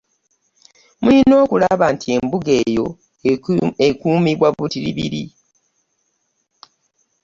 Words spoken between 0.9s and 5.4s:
Mulina okulaba nti embuga eyo ekuumibwa butiribiri